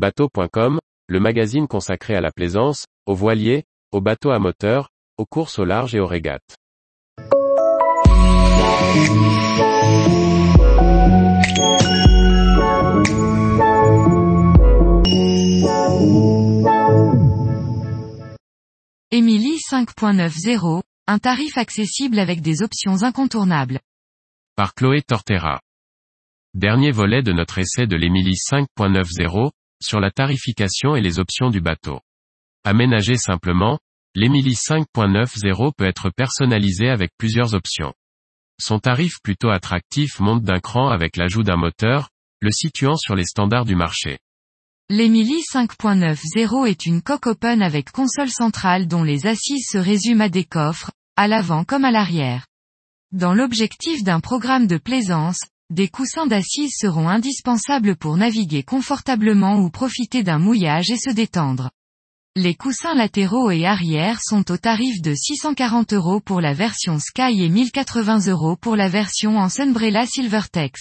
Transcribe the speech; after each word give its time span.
Bateau.com, 0.00 0.78
le 1.08 1.20
magazine 1.20 1.68
consacré 1.68 2.14
à 2.14 2.22
la 2.22 2.32
plaisance, 2.32 2.86
aux 3.04 3.14
voiliers, 3.14 3.64
aux 3.92 4.00
bateaux 4.00 4.30
à 4.30 4.38
moteur, 4.38 4.88
aux 5.18 5.26
courses 5.26 5.58
au 5.58 5.66
large 5.66 5.94
et 5.94 6.00
aux 6.00 6.06
régates. 6.06 6.56
Emily 19.10 19.58
5.90, 19.70 20.80
un 21.08 21.18
tarif 21.18 21.58
accessible 21.58 22.18
avec 22.18 22.40
des 22.40 22.62
options 22.62 23.02
incontournables. 23.02 23.80
Par 24.56 24.72
Chloé 24.72 25.02
Tortera. 25.02 25.60
Dernier 26.54 26.90
volet 26.90 27.22
de 27.22 27.32
notre 27.32 27.58
essai 27.58 27.86
de 27.86 27.96
l'Emily 27.96 28.32
5.90, 28.32 29.50
sur 29.82 30.00
la 30.00 30.10
tarification 30.10 30.96
et 30.96 31.00
les 31.00 31.18
options 31.18 31.50
du 31.50 31.60
bateau. 31.60 32.00
Aménagé 32.64 33.16
simplement, 33.16 33.78
l'Emily 34.14 34.54
5.90 34.54 35.72
peut 35.76 35.86
être 35.86 36.10
personnalisé 36.10 36.88
avec 36.88 37.12
plusieurs 37.16 37.54
options. 37.54 37.94
Son 38.60 38.78
tarif 38.78 39.20
plutôt 39.22 39.50
attractif 39.50 40.20
monte 40.20 40.42
d'un 40.42 40.60
cran 40.60 40.88
avec 40.88 41.16
l'ajout 41.16 41.42
d'un 41.42 41.56
moteur, 41.56 42.10
le 42.40 42.50
situant 42.50 42.96
sur 42.96 43.14
les 43.14 43.24
standards 43.24 43.64
du 43.64 43.74
marché. 43.74 44.18
L'Emily 44.90 45.42
5.90 45.52 46.66
est 46.66 46.84
une 46.84 47.00
coque 47.00 47.26
open 47.26 47.62
avec 47.62 47.92
console 47.92 48.28
centrale 48.28 48.88
dont 48.88 49.04
les 49.04 49.26
assises 49.26 49.66
se 49.70 49.78
résument 49.78 50.24
à 50.24 50.28
des 50.28 50.44
coffres, 50.44 50.90
à 51.16 51.28
l'avant 51.28 51.64
comme 51.64 51.84
à 51.84 51.90
l'arrière. 51.90 52.46
Dans 53.12 53.32
l'objectif 53.32 54.02
d'un 54.02 54.20
programme 54.20 54.66
de 54.66 54.78
plaisance, 54.78 55.40
des 55.70 55.88
coussins 55.88 56.26
d'assises 56.26 56.74
seront 56.76 57.08
indispensables 57.08 57.96
pour 57.96 58.16
naviguer 58.16 58.64
confortablement 58.64 59.56
ou 59.60 59.70
profiter 59.70 60.24
d'un 60.24 60.38
mouillage 60.38 60.90
et 60.90 60.96
se 60.96 61.10
détendre. 61.10 61.70
Les 62.36 62.54
coussins 62.54 62.94
latéraux 62.94 63.50
et 63.50 63.66
arrière 63.66 64.18
sont 64.22 64.50
au 64.50 64.56
tarif 64.56 65.00
de 65.00 65.14
640 65.14 65.92
euros 65.92 66.20
pour 66.20 66.40
la 66.40 66.54
version 66.54 66.98
Sky 66.98 67.42
et 67.42 67.48
1080 67.48 68.28
euros 68.28 68.56
pour 68.56 68.76
la 68.76 68.88
version 68.88 69.38
en 69.38 69.48
Sunbrella 69.48 70.06
Silvertex. 70.06 70.80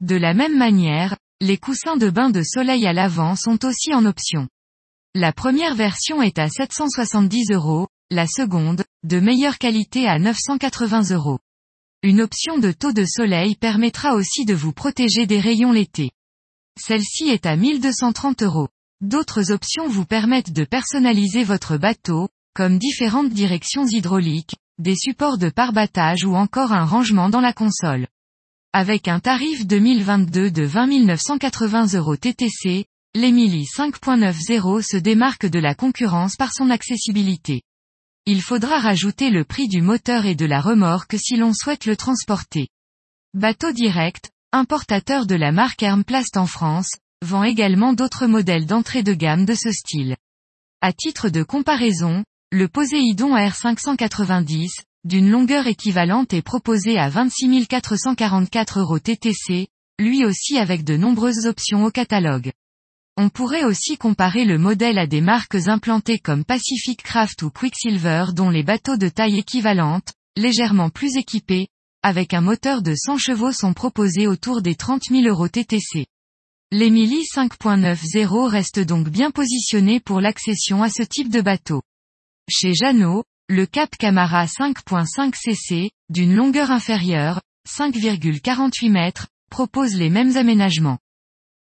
De 0.00 0.16
la 0.16 0.34
même 0.34 0.56
manière, 0.56 1.16
les 1.40 1.58
coussins 1.58 1.96
de 1.96 2.10
bain 2.10 2.30
de 2.30 2.42
soleil 2.42 2.86
à 2.86 2.92
l'avant 2.92 3.36
sont 3.36 3.64
aussi 3.64 3.94
en 3.94 4.04
option. 4.04 4.48
La 5.14 5.32
première 5.32 5.74
version 5.74 6.22
est 6.22 6.38
à 6.38 6.48
770 6.48 7.52
euros, 7.52 7.88
la 8.10 8.26
seconde, 8.26 8.84
de 9.04 9.20
meilleure 9.20 9.58
qualité 9.58 10.08
à 10.08 10.18
980 10.18 11.10
euros. 11.12 11.38
Une 12.04 12.20
option 12.20 12.58
de 12.58 12.70
taux 12.70 12.92
de 12.92 13.06
soleil 13.06 13.56
permettra 13.56 14.14
aussi 14.14 14.44
de 14.44 14.52
vous 14.52 14.74
protéger 14.74 15.24
des 15.24 15.40
rayons 15.40 15.72
l'été. 15.72 16.10
Celle-ci 16.78 17.30
est 17.30 17.46
à 17.46 17.56
1230 17.56 18.42
euros. 18.42 18.68
D'autres 19.00 19.50
options 19.50 19.88
vous 19.88 20.04
permettent 20.04 20.52
de 20.52 20.64
personnaliser 20.64 21.44
votre 21.44 21.78
bateau, 21.78 22.28
comme 22.54 22.78
différentes 22.78 23.30
directions 23.30 23.86
hydrauliques, 23.86 24.54
des 24.76 24.96
supports 24.96 25.38
de 25.38 25.48
parbattage 25.48 26.26
ou 26.26 26.34
encore 26.34 26.72
un 26.72 26.84
rangement 26.84 27.30
dans 27.30 27.40
la 27.40 27.54
console. 27.54 28.06
Avec 28.74 29.08
un 29.08 29.18
tarif 29.18 29.66
2022 29.66 30.50
de 30.50 30.62
20 30.62 31.06
980 31.06 31.94
euros 31.94 32.16
TTC, 32.16 32.84
l'Emily 33.14 33.64
5.90 33.64 34.82
se 34.82 34.98
démarque 34.98 35.46
de 35.46 35.58
la 35.58 35.74
concurrence 35.74 36.36
par 36.36 36.52
son 36.52 36.68
accessibilité. 36.68 37.62
Il 38.26 38.40
faudra 38.40 38.78
rajouter 38.78 39.28
le 39.28 39.44
prix 39.44 39.68
du 39.68 39.82
moteur 39.82 40.24
et 40.24 40.34
de 40.34 40.46
la 40.46 40.62
remorque 40.62 41.16
si 41.18 41.36
l'on 41.36 41.52
souhaite 41.52 41.84
le 41.84 41.94
transporter. 41.94 42.68
Bateau 43.34 43.70
Direct, 43.70 44.30
importateur 44.50 45.26
de 45.26 45.34
la 45.34 45.52
marque 45.52 45.82
Hermplast 45.82 46.38
en 46.38 46.46
France, 46.46 46.88
vend 47.22 47.44
également 47.44 47.92
d'autres 47.92 48.26
modèles 48.26 48.64
d'entrée 48.64 49.02
de 49.02 49.12
gamme 49.12 49.44
de 49.44 49.54
ce 49.54 49.70
style. 49.70 50.16
À 50.80 50.94
titre 50.94 51.28
de 51.28 51.42
comparaison, 51.42 52.24
le 52.50 52.66
Poséidon 52.66 53.36
R590, 53.36 54.70
d'une 55.04 55.28
longueur 55.28 55.66
équivalente 55.66 56.32
est 56.32 56.40
proposé 56.40 56.98
à 56.98 57.10
26 57.10 57.66
444 57.66 58.80
euros 58.80 59.00
TTC, 59.00 59.68
lui 59.98 60.24
aussi 60.24 60.56
avec 60.56 60.82
de 60.82 60.96
nombreuses 60.96 61.44
options 61.44 61.84
au 61.84 61.90
catalogue. 61.90 62.52
On 63.16 63.28
pourrait 63.28 63.62
aussi 63.62 63.96
comparer 63.96 64.44
le 64.44 64.58
modèle 64.58 64.98
à 64.98 65.06
des 65.06 65.20
marques 65.20 65.68
implantées 65.68 66.18
comme 66.18 66.44
Pacific 66.44 67.00
Craft 67.00 67.42
ou 67.42 67.50
Quicksilver 67.50 68.26
dont 68.34 68.50
les 68.50 68.64
bateaux 68.64 68.96
de 68.96 69.08
taille 69.08 69.38
équivalente, 69.38 70.14
légèrement 70.36 70.90
plus 70.90 71.16
équipés, 71.16 71.68
avec 72.02 72.34
un 72.34 72.40
moteur 72.40 72.82
de 72.82 72.92
100 72.96 73.18
chevaux 73.18 73.52
sont 73.52 73.72
proposés 73.72 74.26
autour 74.26 74.62
des 74.62 74.74
30 74.74 75.04
000 75.10 75.28
euros 75.28 75.46
TTC. 75.46 76.06
L'Emily 76.72 77.22
5.90 77.32 78.48
reste 78.48 78.80
donc 78.80 79.08
bien 79.08 79.30
positionné 79.30 80.00
pour 80.00 80.20
l'accession 80.20 80.82
à 80.82 80.90
ce 80.90 81.04
type 81.04 81.28
de 81.28 81.40
bateau. 81.40 81.82
Chez 82.50 82.74
Jeannot, 82.74 83.22
le 83.48 83.64
Cap 83.64 83.90
Camara 83.96 84.46
5.5 84.46 85.34
cc, 85.36 85.92
d'une 86.08 86.34
longueur 86.34 86.72
inférieure, 86.72 87.40
5,48 87.68 88.90
mètres, 88.90 89.28
propose 89.50 89.94
les 89.94 90.10
mêmes 90.10 90.36
aménagements. 90.36 90.98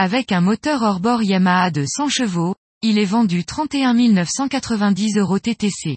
Avec 0.00 0.30
un 0.30 0.40
moteur 0.40 0.82
hors-bord 0.82 1.24
Yamaha 1.24 1.72
de 1.72 1.84
100 1.84 2.08
chevaux, 2.08 2.54
il 2.82 3.00
est 3.00 3.04
vendu 3.04 3.44
31 3.44 3.94
990 3.94 5.18
euros 5.18 5.40
TTC. 5.40 5.96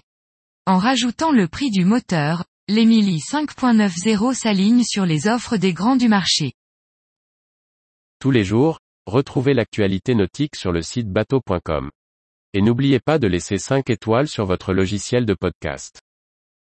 En 0.66 0.78
rajoutant 0.78 1.30
le 1.30 1.46
prix 1.46 1.70
du 1.70 1.84
moteur, 1.84 2.44
l'Emily 2.66 3.18
5.90 3.18 4.34
s'aligne 4.34 4.82
sur 4.82 5.06
les 5.06 5.28
offres 5.28 5.56
des 5.56 5.72
grands 5.72 5.94
du 5.94 6.08
marché. 6.08 6.54
Tous 8.18 8.32
les 8.32 8.42
jours, 8.42 8.80
retrouvez 9.06 9.54
l'actualité 9.54 10.16
nautique 10.16 10.56
sur 10.56 10.72
le 10.72 10.82
site 10.82 11.08
bateau.com. 11.08 11.88
Et 12.54 12.60
n'oubliez 12.60 12.98
pas 12.98 13.20
de 13.20 13.28
laisser 13.28 13.56
5 13.56 13.88
étoiles 13.88 14.26
sur 14.26 14.46
votre 14.46 14.72
logiciel 14.72 15.26
de 15.26 15.34
podcast. 15.34 16.00